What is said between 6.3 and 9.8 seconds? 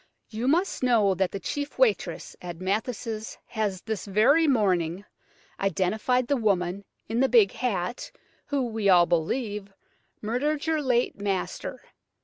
woman in the big hat who, we all believe,